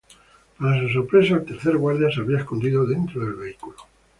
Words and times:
Para 0.57 0.79
su 0.81 0.89
sorpresa, 0.93 1.35
el 1.35 1.45
tercer 1.45 1.77
guardia 1.77 2.09
se 2.09 2.21
había 2.21 2.39
escondido 2.39 2.87
dentro 2.87 3.23
del 3.23 3.35
vehículo. 3.35 3.77